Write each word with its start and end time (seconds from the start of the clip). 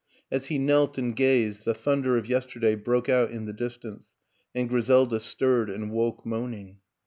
As 0.31 0.47
he 0.47 0.57
knelt 0.57 0.97
and 0.97 1.15
gazed 1.15 1.63
the 1.63 1.75
thunder 1.75 2.17
of 2.17 2.25
yesterday 2.27 2.73
broke 2.73 3.07
out 3.07 3.29
in 3.29 3.45
the 3.45 3.53
distance, 3.53 4.15
and 4.55 4.67
Griselda 4.67 5.19
stirred 5.19 5.69
and 5.69 5.91
woke 5.91 6.25
moan 6.25 6.55
ing. 6.55 6.77